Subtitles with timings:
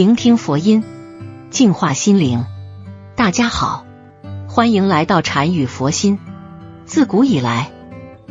[0.00, 0.82] 聆听佛音，
[1.50, 2.46] 净化心灵。
[3.16, 3.84] 大家好，
[4.48, 6.18] 欢迎来到禅语佛心。
[6.86, 7.70] 自古以来，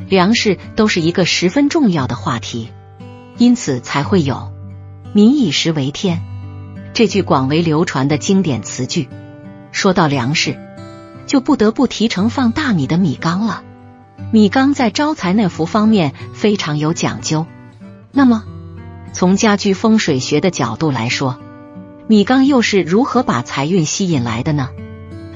[0.08, 2.72] 粮食都是一个十分重要的话题，
[3.38, 4.52] 因此才会有
[5.14, 6.24] “民以食为天”
[6.96, 9.08] 这句广为流传的经典词句。
[9.72, 10.58] 说到粮食，
[11.28, 13.62] 就不得不提盛放大米的米缸了。
[14.32, 17.46] 米缸在招财纳福方面非常有讲究。
[18.12, 18.44] 那么，
[19.14, 21.38] 从家居风水学的角度来说，
[22.10, 24.70] 米缸又是如何把财运吸引来的呢？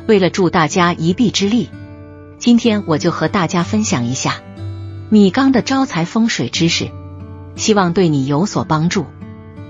[0.08, 1.70] 为了助大家一臂之力，
[2.40, 4.42] 今天我就和大家分享一下
[5.12, 6.90] 米缸的招财风水知识，
[7.56, 9.06] 希望对你有所帮助。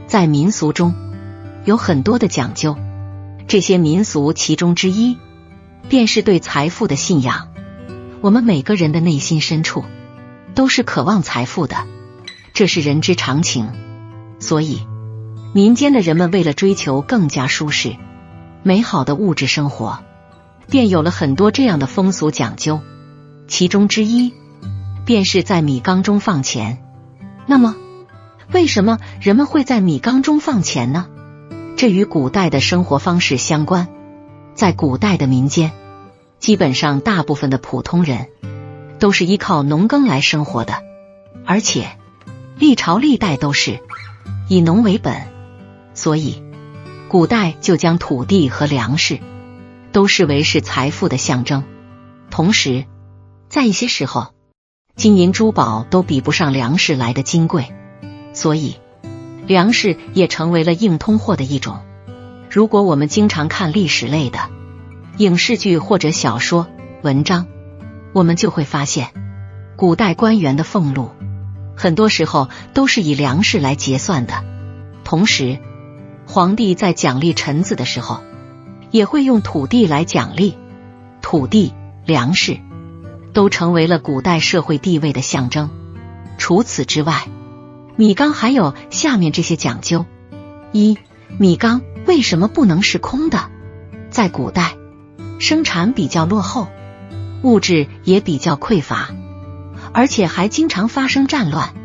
[0.08, 0.96] 在民俗中
[1.66, 2.78] 有很多的讲究，
[3.50, 5.18] 这些民俗其中之一
[5.90, 7.50] 便是对财富的信仰。
[8.22, 9.84] 我们每个人的内心深处
[10.56, 11.86] 都是渴望财富的。
[12.54, 13.68] 这是人之常情，
[14.40, 14.88] 所以
[15.54, 17.96] 民间的人们为了追求更加舒适、
[18.64, 20.00] 美好的物质生活，
[20.68, 22.82] 便有了很多这样的风俗讲究。
[23.48, 24.34] 其中之一，
[25.06, 26.84] 便是在米缸中放钱。
[27.46, 27.76] 那么，
[28.52, 31.06] 为什么人们会在米缸中放钱呢？
[31.78, 33.88] 这与古代的生活方式相关。
[34.56, 35.72] 在古代的民间，
[36.40, 38.30] 基本上大部分的普通人
[38.98, 40.82] 都是依靠农耕来生活的，
[41.46, 41.90] 而且。
[42.58, 43.80] 历朝历代都是
[44.48, 45.28] 以农为本，
[45.94, 46.44] 所以
[47.08, 49.20] 古代就将土地和粮食
[49.92, 51.64] 都视为是财富的象征。
[52.30, 52.86] 同时，
[53.50, 54.34] 在一些时候，
[54.96, 57.74] 金银珠宝都比不上粮食来的金贵，
[58.34, 58.78] 所以
[59.46, 61.82] 粮食也成为了硬通货的一种。
[62.50, 64.40] 如果我们经常看历史类的
[65.18, 66.68] 影视剧或者小说
[67.04, 67.48] 文章，
[68.14, 69.10] 我们就会发现，
[69.76, 71.12] 古代官员的俸禄。
[71.76, 74.44] 很多时候都是以粮食来结算的，
[75.04, 75.60] 同时，
[76.34, 78.24] 皇帝在奖励臣子的时候，
[78.90, 80.58] 也会用土地来奖励。
[81.22, 81.76] 土地、
[82.08, 82.58] 粮食
[83.34, 85.70] 都成为了古代社会地位的象征。
[86.40, 87.28] 除此之外，
[87.98, 90.08] 米缸还有下面这些讲究：
[90.72, 90.98] 一、
[91.38, 93.52] 米缸为什么不能是空的？
[94.10, 94.76] 在古代，
[95.38, 96.68] 生产比较落后，
[97.44, 99.12] 物质也比较匮乏。
[99.94, 101.76] 而且还经常发生战乱，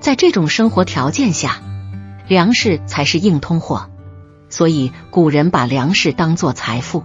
[0.00, 1.60] 在这种生活条件下，
[2.26, 3.90] 粮食才是硬通货，
[4.48, 7.04] 所以古人把粮食当做财富。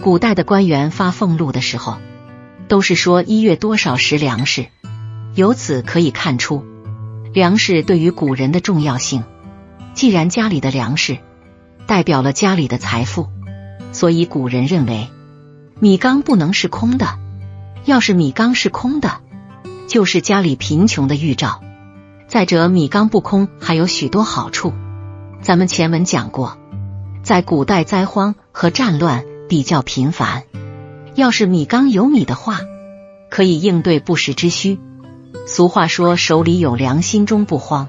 [0.00, 1.98] 古代的官员发俸禄的时候，
[2.68, 4.66] 都是说一月多少食粮食，
[5.34, 6.64] 由此可以看出
[7.32, 9.24] 粮食对于古人的重要性。
[9.92, 11.18] 既然家里的粮食
[11.86, 13.28] 代表了家里的财富，
[13.92, 15.08] 所以古人认为
[15.78, 17.18] 米缸不能是空的。
[17.84, 19.20] 要是米缸是空的，
[19.88, 21.62] 就是家里贫穷的预兆。
[22.30, 24.72] 再者，米缸不空还有许多好处。
[25.42, 26.58] 咱们前文讲过，
[27.24, 30.44] 在古代灾荒和战乱比较频繁，
[31.16, 32.60] 要是米缸有米的话，
[33.30, 34.78] 可以应对不时之需。
[35.48, 37.88] 俗话说：“手里有粮，心中不慌。”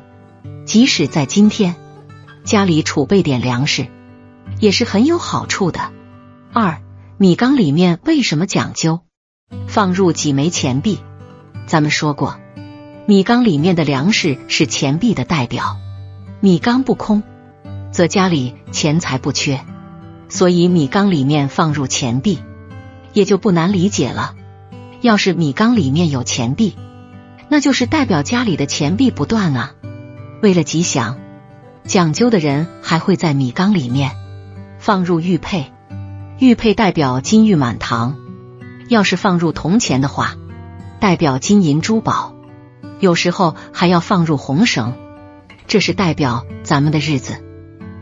[0.66, 1.76] 即使在今天，
[2.44, 3.90] 家里储备点粮食
[4.60, 5.92] 也是很有好处的。
[6.52, 6.82] 二，
[7.20, 9.02] 米缸里面为什么讲究
[9.68, 10.98] 放入几枚钱币？
[11.68, 12.40] 咱们说过，
[13.08, 15.78] 米缸里面的粮食是钱币的代表。
[16.40, 17.24] 米缸不空，
[17.92, 19.62] 则家里钱财不缺，
[20.30, 22.40] 所以米缸里面放入钱币，
[23.14, 24.36] 也就不难理解了。
[25.02, 26.76] 要是米缸里面有钱币，
[27.50, 29.74] 那就是代表家里的钱币不断啊。
[30.42, 31.18] 为了吉祥，
[31.84, 34.12] 讲究的人还会在米缸里面
[34.78, 35.72] 放入玉佩，
[36.38, 38.16] 玉佩代表金玉满堂。
[38.90, 40.36] 要是放入铜钱的话，
[41.00, 42.36] 代表金银珠宝，
[43.02, 44.94] 有时候还要放入红绳，
[45.68, 47.44] 这是代表咱们的日子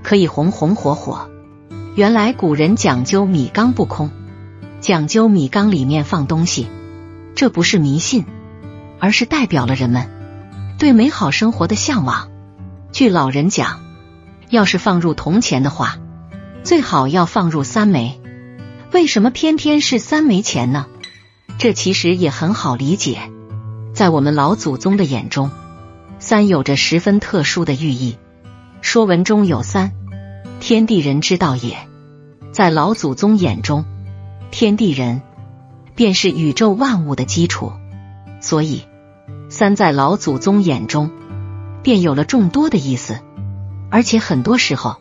[0.03, 1.29] 可以红红火火。
[1.95, 4.11] 原来古人讲究米缸不空，
[4.81, 6.67] 讲究米缸里面放东西，
[7.33, 8.25] 这不是迷信，
[8.99, 10.09] 而是代表了人们
[10.77, 12.29] 对美好生活的向往。
[12.91, 13.79] 据老人讲，
[14.49, 15.97] 要是放入铜钱的话，
[16.63, 18.19] 最好要放入三枚。
[18.91, 20.87] 为什么偏偏是三枚钱呢？
[21.57, 23.31] 这其实也很好理解，
[23.99, 25.51] 在我们老祖宗的眼中，
[26.19, 28.17] 三有着十分特殊的寓意。
[28.79, 29.91] 说文中有三，
[30.61, 31.75] 天地人之道也。
[32.53, 33.83] 在老祖宗眼中，
[34.51, 35.21] 天地人
[35.95, 37.73] 便是宇宙万物的基础，
[38.39, 38.83] 所以
[39.49, 41.11] 三在老祖宗眼中
[41.83, 43.19] 便有了众多的意思。
[43.91, 44.95] 而且很多时候，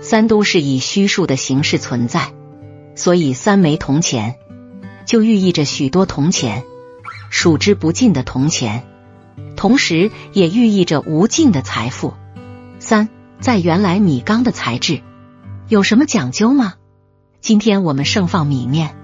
[0.00, 2.32] 三都是以虚数的形式存在，
[2.94, 4.36] 所以三枚铜钱。
[5.06, 6.62] 就寓意着许多铜钱，
[7.30, 8.84] 数之不尽的铜钱，
[9.56, 12.14] 同时也寓意着无尽的财富。
[12.78, 13.08] 三
[13.40, 15.02] 在原来米缸的材质
[15.68, 16.74] 有什么讲究吗？
[17.40, 18.96] 今天我们盛放米面，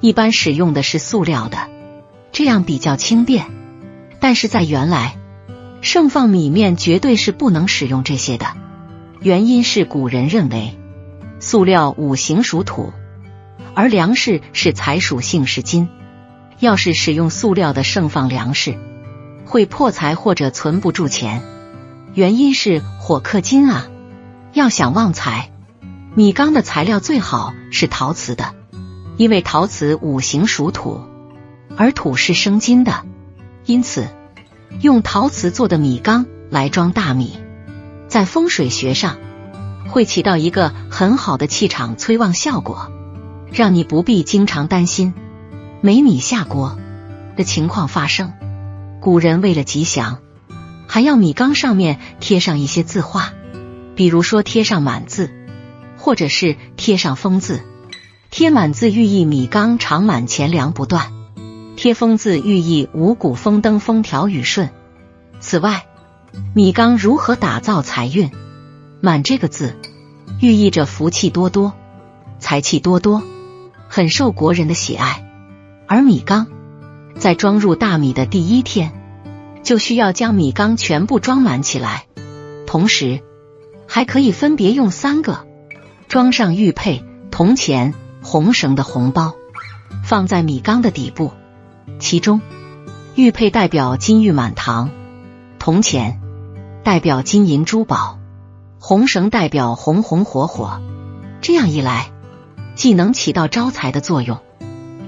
[0.00, 1.68] 一般使用的是塑料的，
[2.32, 3.46] 这样比较轻便。
[4.20, 5.18] 但是在原来，
[5.82, 8.46] 盛放米面绝对是不能使用这些的。
[9.20, 10.78] 原因是古人认为，
[11.38, 12.92] 塑料五行属土，
[13.74, 15.88] 而粮食是财属性是金。
[16.58, 18.78] 要是使用塑料的盛放粮食，
[19.44, 21.42] 会破财或者存不住钱。
[22.14, 23.88] 原因是火克金啊。
[24.52, 25.50] 要想旺财，
[26.14, 28.54] 米缸的材料最好是陶瓷的，
[29.18, 31.02] 因为陶瓷五行属土，
[31.76, 33.04] 而土是生金的，
[33.66, 34.08] 因此
[34.80, 37.38] 用陶瓷做的米缸来装大米。
[38.08, 39.18] 在风水学上，
[39.90, 42.90] 会起到一个很好的气场催旺效果，
[43.52, 45.12] 让你不必经常担心
[45.86, 46.76] 没米下锅
[47.36, 48.32] 的情况发生。
[49.00, 50.18] 古人为了吉祥，
[50.88, 53.34] 还要米缸上面贴上一些字画，
[53.94, 55.30] 比如说贴上满字，
[55.96, 57.62] 或者是贴上封字。
[58.30, 61.12] 贴满字寓意米缸常满钱粮不断，
[61.76, 64.70] 贴封字寓意五谷丰登、风调雨顺。
[65.38, 65.86] 此外，
[66.52, 68.32] 米缸如何打造财运？
[69.00, 69.76] 满这个字
[70.40, 71.74] 寓意着福气多多、
[72.40, 73.22] 财气多多，
[73.88, 75.22] 很受国人的喜爱。
[75.88, 76.46] 而米缸
[77.18, 78.92] 在装入大米的第一天，
[79.62, 82.06] 就需要将米缸全部装满起来，
[82.66, 83.22] 同时
[83.86, 85.46] 还可以分别用三个
[86.08, 89.34] 装上玉佩、铜钱、红绳的红包，
[90.04, 91.32] 放在米缸的底部。
[91.98, 92.40] 其中，
[93.14, 94.90] 玉佩代表金玉满堂，
[95.58, 96.20] 铜钱。
[96.82, 98.20] 代表金银珠宝，
[98.78, 100.80] 红绳代表红红火火。
[101.40, 102.12] 这样一来，
[102.76, 104.38] 既能起到招财的作用，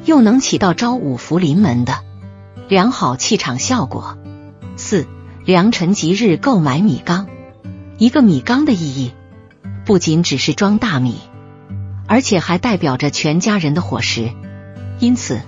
[0.09, 2.01] 又能起到招五福临门的
[2.67, 4.17] 良好气场效果。
[4.75, 5.07] 四
[5.45, 7.27] 良辰吉日购买米缸，
[7.99, 9.13] 一个米缸的意义
[9.85, 11.19] 不仅只是装大米，
[12.07, 14.31] 而且还代表着全家人的伙食。
[14.99, 15.43] 因此，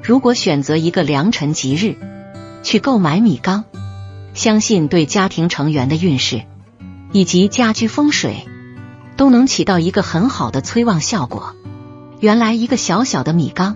[0.00, 1.96] 如果选择一个良辰吉日
[2.62, 3.64] 去购买米缸。
[4.34, 6.44] 相信对家庭成员的运势
[7.10, 8.46] 以及家居风水
[9.16, 11.56] 都能起到一个很好的催旺效果。
[12.20, 13.74] 原来一个小小的米缸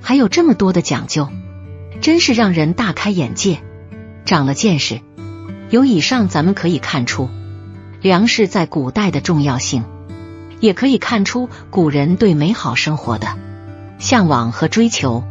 [0.00, 1.28] 还有这么多的讲究，
[2.00, 3.60] 真是让人大开眼界，
[4.24, 5.00] 长了见识。
[5.70, 7.28] 由以上咱们可以看出
[8.00, 9.84] 粮食在古代的重要性，
[10.60, 13.36] 也可以看出古人对美好生活的
[13.98, 15.24] 向往和追求，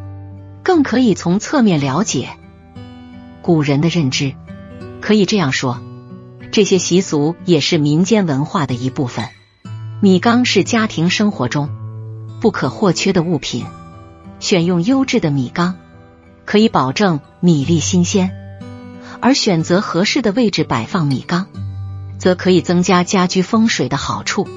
[0.63, 2.29] 更可以从侧面了解
[3.41, 4.33] 古人的认知。
[5.01, 5.79] 可以这样说，
[6.51, 9.25] 这些习俗也是民间文化的一部分。
[10.01, 11.69] 米缸是家庭生活中
[12.41, 13.65] 不可或缺的物品，
[14.47, 15.75] 选用优质的米缸
[16.45, 18.31] 可以保证米粒新鲜，
[19.19, 21.47] 而选择合适的位置摆放米缸，
[22.17, 24.47] 则可以增加家居风水的好处。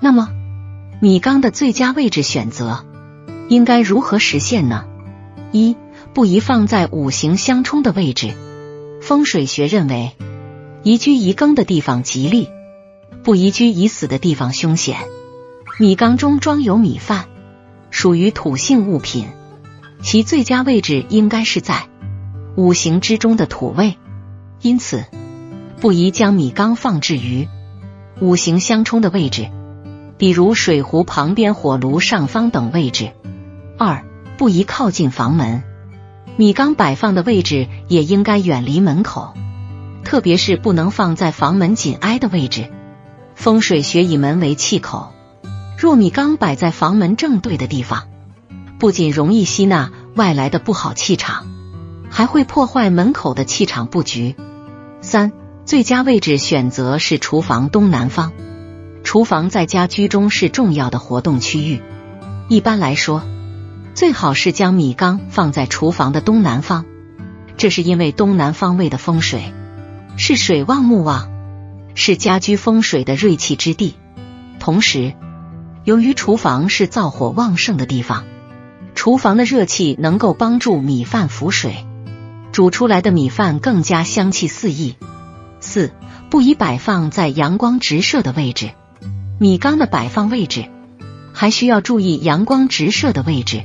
[0.00, 0.28] 那么，
[1.00, 2.84] 米缸的最佳位置选择
[3.48, 4.84] 应该如何实现呢？
[5.50, 5.76] 一
[6.12, 8.34] 不宜放在五行相冲的位置。
[9.00, 10.12] 风水学认为，
[10.82, 12.50] 宜居宜耕的地方吉利，
[13.22, 14.98] 不宜居宜死的地方凶险。
[15.80, 17.28] 米缸中装有米饭，
[17.92, 19.28] 属于土性物品，
[20.02, 21.86] 其最佳位置应该是在
[22.56, 23.96] 五行之中的土位，
[24.62, 25.04] 因此
[25.78, 27.46] 不宜将米缸放置于
[28.18, 29.50] 五行相冲的位置，
[30.16, 33.12] 比如水壶旁边、火炉上方等位置。
[33.78, 34.04] 二，
[34.38, 35.62] 不宜靠近房门。
[36.36, 39.34] 米缸摆放的位置也应该远离门口，
[40.02, 42.70] 特别是不能放在房门紧挨的位置。
[43.34, 45.12] 风水学以门为气口，
[45.82, 48.04] 若米缸摆在房门正对的地方，
[48.78, 51.48] 不仅容易吸纳外来的不好气场，
[52.08, 54.36] 还会破坏门口的气场布局。
[55.00, 55.32] 三、
[55.64, 58.32] 最佳位置选择是厨房东南方。
[59.02, 61.82] 厨房在家居中是重要的活动区域，
[62.48, 63.24] 一般来说。
[63.92, 66.86] 最好是将米缸放在厨房的东南方，
[67.56, 69.52] 这是因为东南方位的风水
[70.16, 71.28] 是水旺木旺，
[71.96, 73.96] 是家居风水的锐气之地。
[74.60, 75.14] 同时，
[75.84, 78.24] 由于厨房是灶火旺盛的地方，
[78.94, 81.84] 厨房的热气能够帮助米饭浮水，
[82.52, 84.94] 煮出来的米饭更加香气四溢。
[85.58, 85.92] 四
[86.30, 88.70] 不宜摆放在阳光直射的位置，
[89.40, 90.66] 米缸的摆放位置
[91.32, 93.64] 还需要注意阳光直射的位置。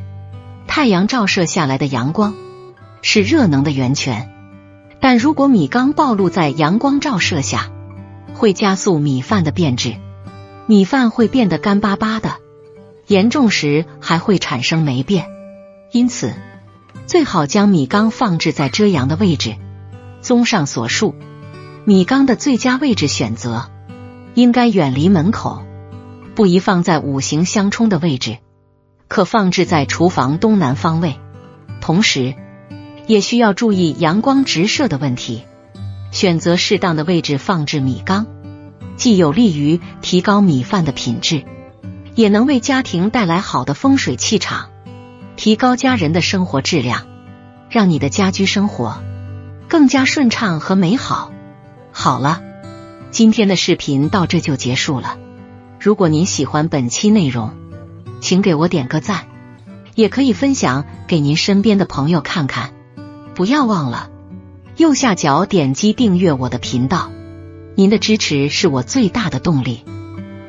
[0.66, 2.34] 太阳照射下来的阳光
[3.04, 4.32] 是热能的源泉，
[5.00, 7.70] 但如果米缸暴露在阳光照射下，
[8.34, 9.96] 会加速米饭的变质，
[10.70, 12.36] 米饭会变得干巴巴的，
[13.08, 15.30] 严重时还会产生霉变。
[15.94, 16.34] 因此，
[17.06, 19.56] 最好将米缸放置在遮阳的位置。
[20.20, 21.16] 综上所述，
[21.86, 23.72] 米缸的最佳位置选择
[24.34, 25.64] 应该远离门口，
[26.36, 28.40] 不宜放在五行相冲的位置，
[29.08, 31.18] 可放置在厨房东南方位。
[31.80, 32.36] 同时，
[33.06, 35.44] 也需要注意阳光直射的问题，
[36.12, 38.28] 选择适当的位置放置米缸，
[38.96, 41.44] 既有利于提高米饭的品质，
[42.16, 44.70] 也能为家庭带来好的风水气场，
[45.36, 47.06] 提高家人的生活质量，
[47.70, 48.98] 让你的家居生活
[49.68, 51.32] 更加顺畅和美好。
[51.92, 52.44] 好了。
[53.10, 55.18] 今天的视频到这就结束了。
[55.80, 57.52] 如果您喜欢本期内容，
[58.20, 59.28] 请给我点个赞，
[59.96, 62.74] 也可以分享给您身边的朋友看看。
[63.34, 64.10] 不要忘了
[64.76, 67.10] 右下角点击订阅我的频道，
[67.78, 69.84] 您的支持是我最大的动力。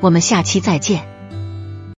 [0.01, 1.18] 我们下期再见。